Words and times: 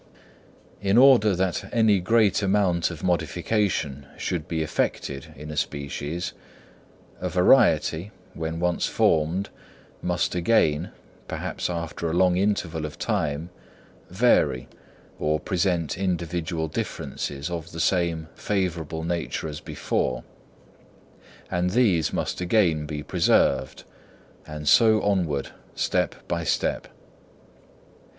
In 0.81 0.97
order 0.97 1.35
that 1.35 1.71
any 1.71 1.99
great 1.99 2.41
amount 2.41 2.89
of 2.89 3.03
modification 3.03 4.07
should 4.17 4.47
be 4.47 4.63
effected 4.63 5.31
in 5.37 5.51
a 5.51 5.55
species, 5.55 6.33
a 7.19 7.29
variety, 7.29 8.09
when 8.33 8.59
once 8.59 8.87
formed 8.87 9.49
must 10.01 10.33
again, 10.33 10.89
perhaps 11.27 11.69
after 11.69 12.09
a 12.09 12.15
long 12.15 12.35
interval 12.35 12.83
of 12.87 12.97
time, 12.97 13.51
vary 14.09 14.67
or 15.19 15.39
present 15.39 15.99
individual 15.99 16.67
differences 16.67 17.51
of 17.51 17.71
the 17.71 17.79
same 17.79 18.27
favourable 18.33 19.03
nature 19.03 19.47
as 19.47 19.59
before; 19.59 20.23
and 21.51 21.69
these 21.69 22.11
must 22.11 22.41
again 22.41 22.87
be 22.87 23.03
preserved, 23.03 23.83
and 24.47 24.67
so 24.67 24.99
onward, 25.03 25.49
step 25.75 26.27
by 26.27 26.43
step. 26.43 26.87